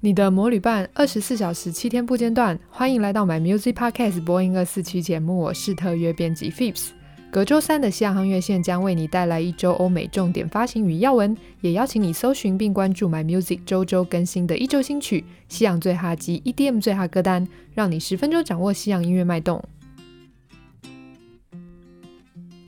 [0.00, 2.56] 你的魔女伴，二十四小时七天不间断。
[2.70, 6.90] 欢迎来到 My Music Podcast 播音二四七节目，我是特约编辑 Pips。
[7.32, 19.60] 隔周三的西洋夯乐线将为你带来一周欧美重点发行与要闻，也邀请你搜寻并关注 My Music 周周更新的一周新曲、西洋最哈及 EDM 最哈歌单，让你十分钟掌握西洋音乐脉动。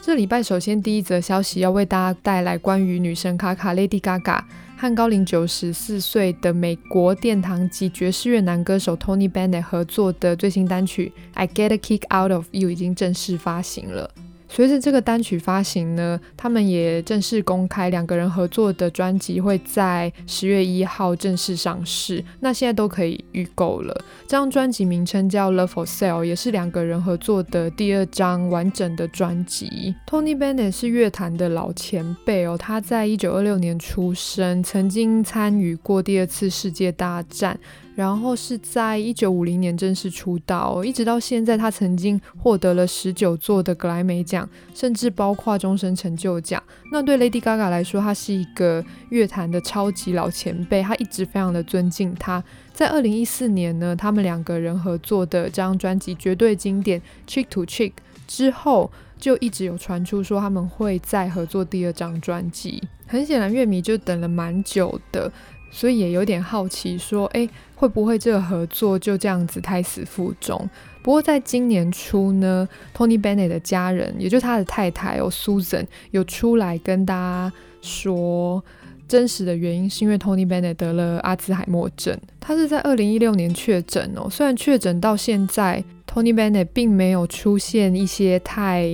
[0.03, 4.43] 这礼拜首先第一则消息要为大家带来关于女神卡卡 Lady Gaga。
[4.81, 14.11] 和高龄九十四岁的美国殿堂级爵士乐男歌手 Tony Bennett 合作的最新单曲《I Get a Kick Out of You》已经正式发行了。
[14.53, 22.23] 随着这个单曲发行呢，他们也正式公开两个人合作的专辑会在十月一号正式上市。
[22.41, 23.95] 那现在都可以预购了。
[24.23, 29.95] 这张专辑名称叫《Love for Sale》，也是两个人合作的第二张完整的专辑。
[30.09, 37.57] Tony Bennett 是乐坛的老前辈哦，他在一九二六年出生，曾经参与过第二次世界大战。
[38.01, 46.63] 然后是在一九五零年正式出道，一直到现在，他曾经获得了十九座的格莱美奖，甚至包括终身成就奖。
[46.91, 52.43] 那对 Lady Gaga 来说，他是一个乐坛的超级老前辈，他一直非常的尊敬他。
[52.73, 56.99] 在二零一四年呢，他们两个人合作的这张专辑绝对经典
[57.29, 57.91] 《Cheek to Cheek》
[58.27, 62.83] 之后，就一直有传出说他们会再合作第二张专辑。
[63.07, 65.31] 很显然，乐迷就等了蛮久的。
[65.71, 70.69] 所以也有点好奇，说，诶，会不会这个合作就这样子胎死腹中？
[71.03, 78.63] 不过在今年初呢，Tony Bennett 的家人，也就是他的太太哦，Susan，有出来跟大家说，
[79.09, 82.19] 真实的原因是因为 Tony Bennett 得了阿兹海默症。
[82.39, 88.85] 他是在二零一六年确诊哦，虽然确诊到现在，Tony Bennett 并没有出现一些太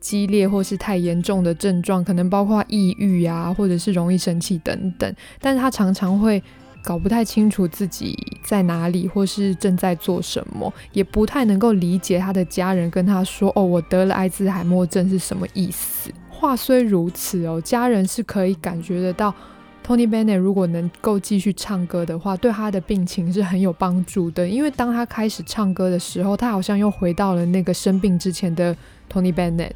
[0.00, 5.14] 激烈或是太严重的症状，可能包括抑郁啊，或者是容易生气等等。
[5.40, 6.42] 但是他常常会
[6.82, 19.34] 搞不太清楚自己在哪里，或是正在做什么，也不太能够理解他的家人跟他说：“哦，我得了阿兹海默症是什么意思。”话虽如此哦，家人是可以感觉得到
[19.84, 24.48] ，Tony Bennett 如果能够继续唱歌的话，对他的病情是很有帮助的。
[24.48, 28.74] 因为当他开始唱歌的时候，他好像又回到了那个生病之前的
[29.12, 29.72] Tony Bennett。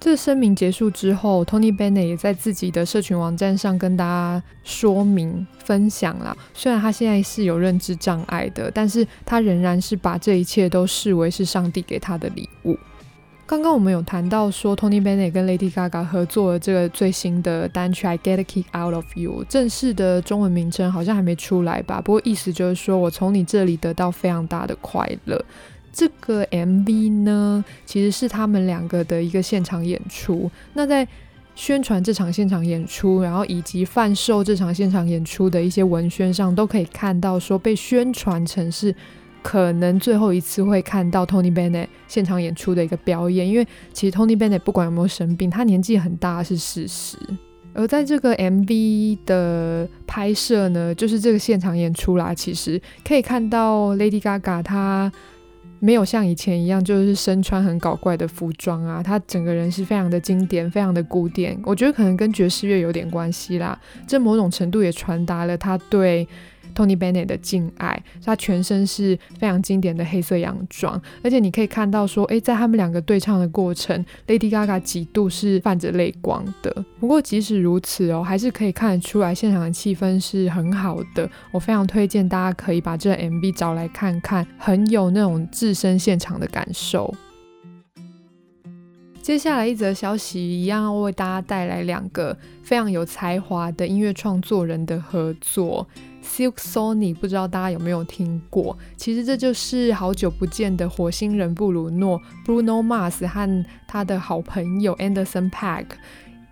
[0.00, 6.36] 这声明结束之后，Tony Bennett 也在自己的社群网站上跟大家说明分享啦。
[6.54, 12.78] 虽然他现在是有认知障碍的，但是他仍然是把这一切都视为是上帝给他的礼物。
[13.44, 22.00] 刚刚我们有谈到说，Tony Bennett 跟 Lady Gaga 合作的这个最新的单曲《I Get a Kick Out of You》，正式的中文名称好像还没出来吧？
[22.00, 25.44] 不过意思就是说我从你这里得到非常大的快乐。
[25.92, 30.50] 这个 MV 呢，其实是他们两个的一个现场演出。
[30.74, 31.06] 那在
[31.54, 38.94] 宣传这场现场演出，然后以及贩售这场现场演出的一些文宣上，都可以看到说被宣传成是
[39.42, 43.48] 可能最后一次会看到 Tony Bennett 现场演出的一个表演。
[43.48, 47.18] 因为其实 Tony Bennett 不管有没有生病，他年纪很大是事实。
[47.74, 55.10] 而在这个 MV 的拍摄呢，就是这个现场演出啦，其实可以看到 Lady Gaga 她。
[55.80, 61.58] 没有像以前一样，就是身穿很搞怪的服装啊，他整个人是非常的经典，非常的古典。
[61.64, 66.26] 我觉得可能跟爵士乐有点关系啦，这某种程度也传达了他对。
[66.78, 76.84] Tony Bennett 的敬爱，他全身是非常经典的黑色洋装，而且你可以看到说，诶，在他们两个对唱的过程，Lady Gaga 几度是泛着泪光的。
[77.00, 81.28] 不过即使如此哦，还是可以看得出来现场的气氛是很好的。
[81.50, 87.12] 我非常推荐大家可以把这 MV 找来看看，很有那种置身现场的感受。
[89.28, 95.86] 接下来一则消息，一样要为大家带来两个非常有才华的音乐创作人的合作。
[96.24, 98.74] Silk Sony，不知道大家有没有听过？
[98.96, 105.88] 其实这就是好久不见的火星人布鲁诺 （Bruno Mars） 和他的好朋友 Anderson .Paak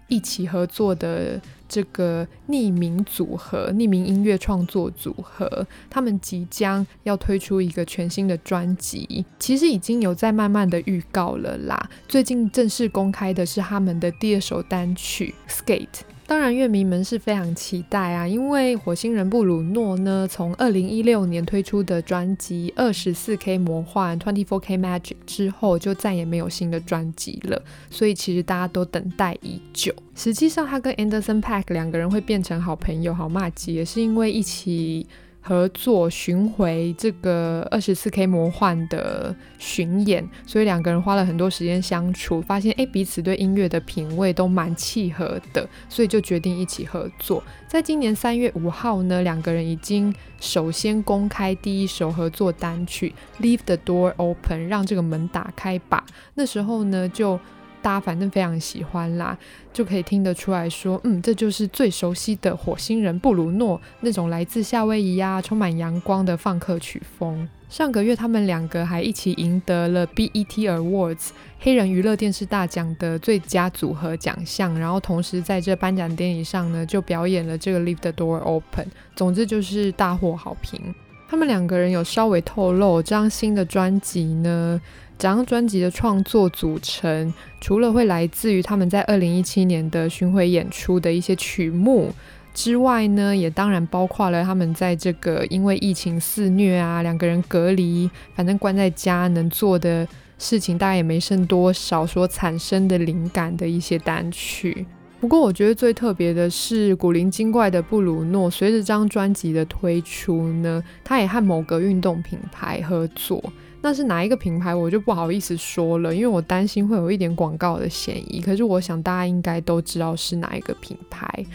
[0.08, 5.66] 一起合作的这个匿名组合、匿名音乐创作组合。
[5.90, 11.90] 他们即将要推出一个全新的专辑，其实已经有在慢慢的预告了啦。
[12.08, 15.86] 最近正式公开的是他们的第二首单曲《Skate》。
[16.28, 29.94] 当然，乐迷们是非常期待啊，因为火星人布鲁诺呢，从二零一六年推出的专辑《二十四 K 魔幻 Twenty Four K Magic》之后，就再也没有新的专辑了，所以其实大家都等待已久。
[30.16, 35.06] 实际上，他跟 Anderson .Paak 两个人会变成好朋友、好骂街，也是因为一起。
[35.48, 47.40] 合作巡回这个二十四 K 魔幻的巡演，所以两个人花了很多时间相处，发现诶彼此对音乐的品味都蛮契合的，所以就决定一起合作。
[47.68, 56.04] 在今年三月五号呢，两个人已经首先公开第一首合作单曲《Leave the Door Open》，让这个门打开吧。
[56.34, 57.38] 那时候呢就。
[57.86, 59.38] 大家反正非常喜欢啦，
[59.72, 67.48] 就可以听得出来说，嗯，这就是最熟悉的火星人布鲁诺那种来自夏威夷呀、啊，充满阳光的放克曲风。
[67.68, 71.28] 上个月他们两个还一起赢得了 BET Awards
[71.60, 78.88] 黑人娱乐电视大奖的最佳组合奖项，然后同时在这颁奖典礼上呢，就表演了这个 Leave the Door Open。
[79.14, 80.92] 总之就是大获好评。
[81.28, 84.80] 他们两个人有稍微透露，这张新的专辑呢。
[85.18, 92.12] 整张专辑的创作组成，除了会来自于他们在二零一七年的巡回演出的一些曲目
[92.52, 100.06] 之外呢，也当然包括了他们在这个因为疫情肆虐啊，两个人隔离，反正关在家能做的
[100.38, 104.84] 事情大概也没剩多少，所产生的灵感的一些单曲。
[105.18, 113.42] 不过我觉得最特别的是古灵精怪的布鲁诺，随着这张专辑的推出呢，他也和某个运动品牌合作。
[113.80, 118.40] 那是哪一个品牌，我就不好意思说了，因为我担心会有一点广告的嫌疑。
[118.40, 121.46] 可是我想大家应该都知道是哪一个品牌。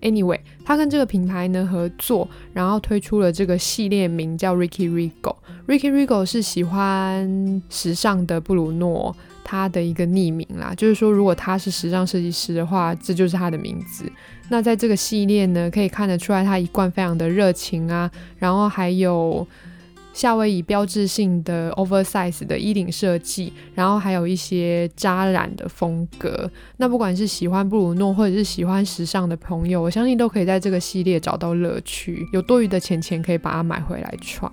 [0.00, 5.34] Anyway，他跟这个品牌呢合作，然后推出了这个系列名叫 Ricky Rigo。
[5.66, 9.16] Ricky Rigo 是喜欢时尚的布鲁诺
[9.50, 14.04] 他的一个匿名啦，就是说如果他是时尚设计师的话，这就是他的名字。
[14.50, 19.46] 那在这个系列呢，可以看得出来他一贯非常的热情啊，然后还有。
[20.14, 26.50] 夏威夷标志性的 oversize 的衣领设计，然后还有一些扎染的风格。
[26.78, 32.26] 那不管是喜欢布鲁诺或者是喜欢时尚的朋友，我相信都可以在这个系列找到乐趣。
[32.32, 34.50] 有多余的钱钱可以把它买回来穿。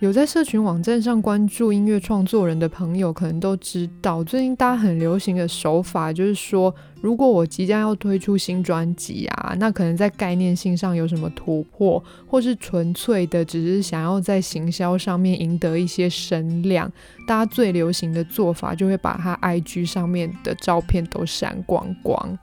[0.00, 16.88] 有在社群网站上关注音乐创作人的朋友，可能都知道，最近大家很流行的手法，就是说，如果我即将要推出新专辑啊，那可能在概念性上有什么突破，或是纯粹的只是想要在行销上面赢得一些声量，
[17.26, 22.38] 大家最流行的做法就会把他 IG 上面的照片都删光光。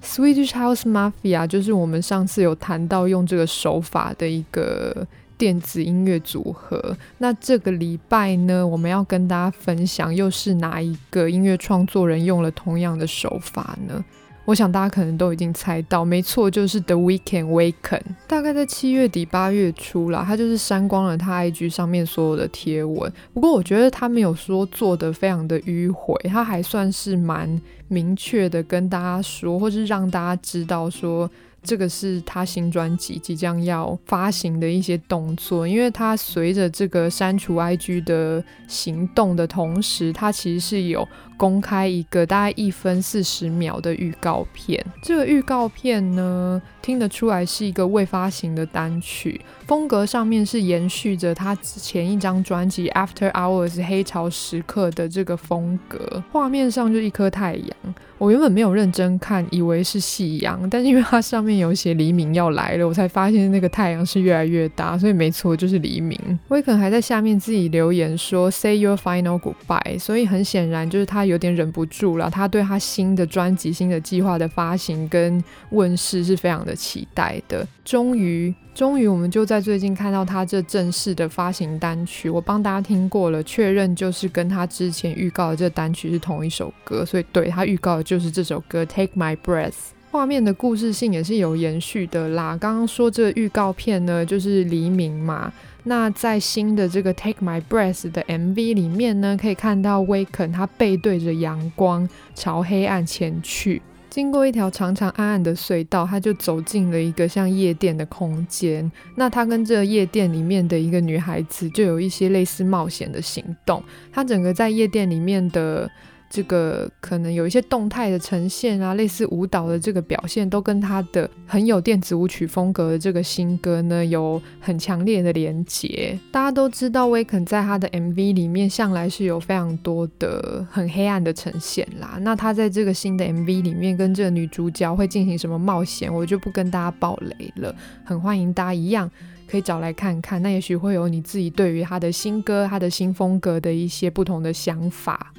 [0.00, 5.04] Swedish House Mafia 就是我们上次有谈到用这个手法的一个。
[5.40, 14.04] 电子音乐组合，那这个礼拜呢，我们要跟大家分享又是哪一个音乐创作人用了同样的手法呢？
[14.44, 18.02] 我想大家可能都已经猜到，没错，就是 The Weeknd Weeknd。
[18.26, 23.10] 大概在七月底八月初啦，他就是删光了他 IG 上面所有的贴文。
[23.32, 27.58] 不过我觉得他没有说做得非常的迂回，他还算是蛮
[27.88, 31.30] 明确的跟大家说，或是让大家知道说。
[31.62, 41.06] 这个是他新专辑即将要发行的一些动作，因为他随着这个删除 IG 的行动的同时，他其实是有
[41.40, 44.84] 公开一个大概一分四十秒的预告片。
[45.00, 57.94] 这个预告片呢，听得出来是一个未发行的单曲，风格上面是延续着他前一张专辑《After Hours》黑潮时刻的这个风格，画面上就一颗太阳。
[58.18, 66.38] 我原本没有认真看，以为是夕阳，但是因为它上面有写黎明要来了，我才发现那个太阳是越来越大，所以没错，就是黎明。
[66.48, 77.66] 威肯还在下面自己留言说 “Say your final goodbye”，所以很显然就是他有点忍不住了，他对他新的专辑、新的计划的发行跟问世是非常的期待的。
[77.84, 82.28] 终于，终于，我们就在最近看到他这正式的发行单曲。
[82.28, 89.70] 我帮大家听过了，确认就是跟他之前预告的这单曲是同一首歌，所以对，他预告的就是这首歌《Take My Breath》。
[90.10, 92.56] 画面的故事性也是有延续的啦。
[92.60, 95.52] 刚刚说这预告片呢，就是黎明嘛。
[95.84, 103.80] 那在新的这个《Take My Breath》的 MV 里面呢，可以看到威肯他背对着阳光，朝黑暗前去。
[104.08, 108.90] 经过一条长长暗暗的隧道，他就走进了一个像夜店的空间。
[109.14, 113.82] 那他跟这夜店里面的一个女孩子就有一些类似冒险的行动。
[114.12, 115.90] 他整个在夜店里面的。
[116.30, 126.16] 这个可能有一些动态的呈现啊，类似舞蹈的这个表现，都跟他的很有电子舞曲风格的这个新歌呢有很强烈的连结。
[126.30, 132.16] 大家都知道，威肯在他的 MV 里面向来是有非常多的很黑暗的呈现啦。
[132.20, 137.74] 那他在这个新的 MV 里面跟这个女主角会进行什么冒险，我就不跟大家爆雷了。
[138.04, 139.10] 很欢迎大家一样
[139.48, 145.32] 可以找来看看，那也许会有你自己对于他的新歌、他的新风格的一些不同的想法。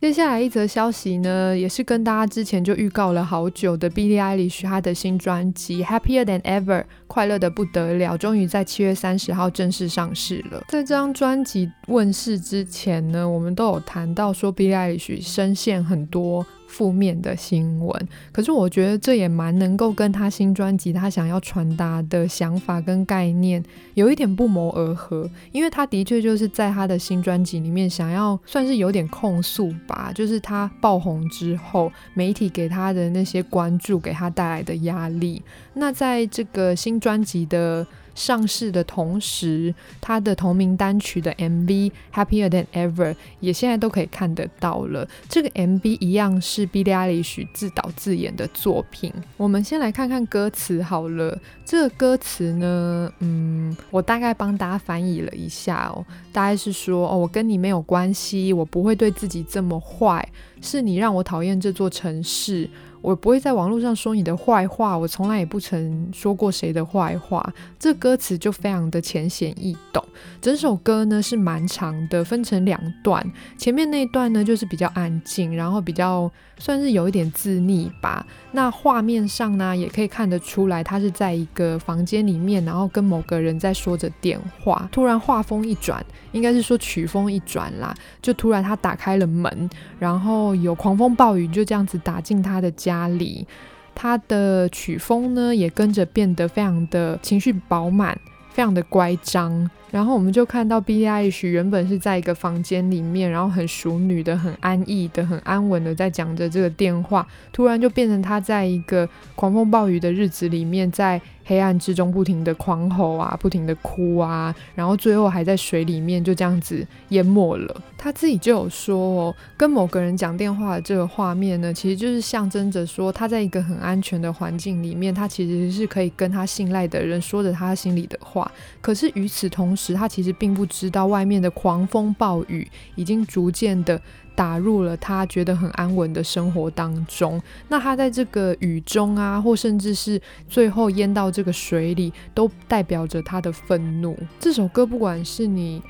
[0.00, 10.62] 接下来一则消息呢，也是跟大家之前就预告了好久的 Billie Eilish 她的新专辑《Happier Than Ever》快乐的不得了，终于在七月三十号正式上市了。
[10.68, 35.42] 在这张专辑问世之前呢，我们都有谈到说 Billie Eilish 深陷很多负面的新闻，可是我觉得这也蛮能够跟他新专辑他想要传达的想法跟概念有一点不谋而合，因为他的确就是在他的新专辑里面想要算是有点控诉吧，就是他爆红之后，媒体给他的那些关注给他带来的压力。
[35.72, 37.86] 那在这个新专辑的
[38.18, 41.66] 上市的同时，他的同名单曲的 MV
[42.12, 45.08] 《Happier Than Ever》也现在都可以看得到了。
[45.28, 49.12] 这个 MV 一样是 Billie Eilish 自导自演的作品。
[49.36, 51.38] 我们先来看看歌词好了。
[51.64, 60.26] 这个歌词呢，嗯，我大概帮大家翻译了一下哦，大概是说哦，我跟你没有关系，我不会对自己这么坏，
[60.60, 62.68] 是你让我讨厌这座城市。
[63.00, 67.54] 我不会在网络上说你的坏话，我从来也不曾说过谁的坏话。
[67.78, 70.04] 这歌词就非常的浅显易懂。
[70.42, 73.24] 整首歌呢是蛮长的，分成两段。
[73.56, 78.26] 前面那一段呢就是比较安静，然后比较算是有一点自溺吧。
[78.50, 84.88] 那画面上呢也可以看得出来，他是在一个房间里面，然后跟某个人在说着电话。
[84.90, 93.08] 突然画风一转，应该是说曲风一转啦，就突然他打开了门，然后有狂风暴雨就这样子打进他的家。
[93.08, 93.46] 里，
[93.94, 98.16] 他的曲风呢也跟着变得非常的情绪饱满，
[98.50, 99.68] 非常的乖张。
[99.90, 117.82] 然后我们就看到 B I H 原本是在一个房间里面，然后很淑女的、很安逸的、很安稳的在讲着这个电话，突然就变成他在一个狂风暴雨的日子里面，在黑暗之中不停的狂吼啊，不停的哭啊，然后最后还在水里面就这样子淹没了。
[117.96, 128.52] 他自己就有说哦，跟某个人讲电话的这个画面呢，其实就是象征着说他在一个很安全的环境里面，他其实是可以跟他信赖的人说着他心里的话。
[128.82, 133.98] 可是与此同时，他其实并不知道外面的狂风暴雨已经逐渐的。
[134.38, 137.42] 打入了他觉得很安稳的生活当中。
[137.66, 144.16] 那他在这个雨中啊，或甚至是最后淹到这个水里，都代表着他的愤怒。
[144.38, 145.82] 这首歌不管是你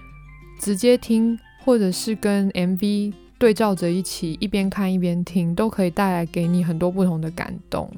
[0.58, 7.92] 直接听，或者是跟 MV 对照着一起一边看一边听，都可以带来给你很多不同的感动。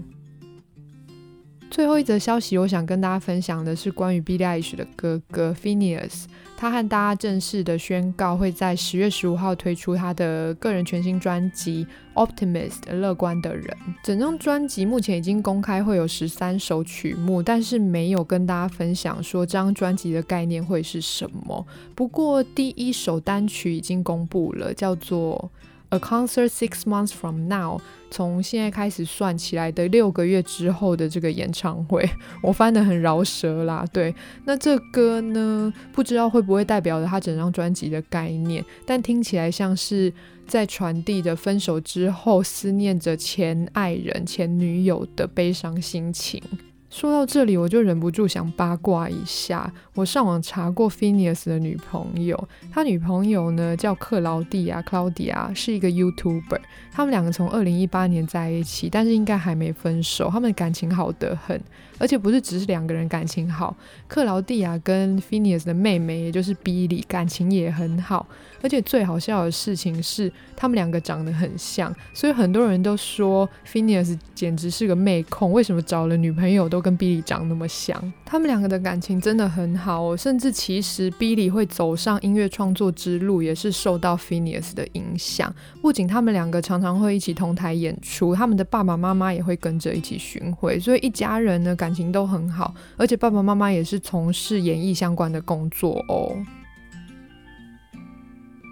[1.71, 6.25] 最后一则消息，我想跟大家分享的是关于 Billie Eilish 的哥哥 Phineas，
[6.57, 11.87] 他和大家正式的宣告会在十月十五号推出他的个人全新专辑
[12.27, 13.75] 《Optimist》乐观的人。
[14.03, 21.65] 整张专辑目前已经公开会有十三首曲目，但是没有跟大家分享说这张专辑的概念会是什么。
[21.95, 25.50] 不过第一首单曲已经公布了，叫做
[25.91, 27.79] 《A Concert Six Months From Now》。
[28.13, 32.11] 从现在开始算起来的六个月之后的这个演唱会，
[32.43, 33.87] 我翻得很饶舌啦。
[33.93, 34.13] 对，
[34.45, 40.13] 那这歌呢，不知道会不会代表着他整张专辑的概念，但听起来像是
[40.45, 46.43] 在传递着分手之后思念着前爱人、前女友的悲伤心情。
[46.91, 49.73] 说到这里，我就忍不住想八卦一下。
[49.95, 56.61] 我上网查过 Phineas 的女朋友，他女朋友呢叫克劳蒂亚 （Claudia），是一个 YouTuber。
[56.93, 60.29] 他们两个从二零一八年在一起，但是应该还没分手。
[60.31, 61.63] 他们感情好得很，
[61.99, 63.77] 而且不是只是两个人感情好，
[64.09, 68.27] 克劳蒂亚跟 Phineas 的妹妹，也就是 Billy，感情也很好。
[68.62, 75.52] 而且最好笑的事情是，他们两个长得很像，所以很多人都说 Finneas 简直是个妹控。
[75.52, 78.12] 为什么找了女朋友都跟 Billy 长那么像？
[78.25, 85.52] 他们两个的感情真的很好哦，甚至其实 Billy 会走上音乐创作之路，也是受到 Finneas 的影响。
[85.83, 92.75] 不仅他们两个常常会一起同台演出，他们的爸爸妈妈也会跟着一起巡回，所以一家人呢感情都很好。
[92.97, 96.37] 而且爸爸妈妈也是从事演艺相关的工作哦。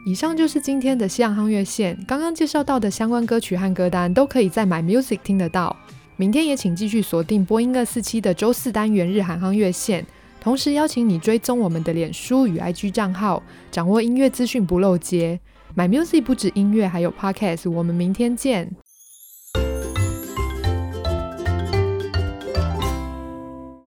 [0.08, 5.76] 以上就是今天的西洋夯乐线，刚刚介绍到的相关歌曲和歌单都可以在 My Music 听得到。
[6.16, 10.06] 明天也请继续锁定播音二四七的周四单元日韩夯乐线，
[10.40, 15.38] 同时邀请你追踪我们的脸书与 IG 账号，掌握音乐资讯不漏接。
[15.76, 18.74] My Music 不止音乐，还有 Podcast，我们明天见。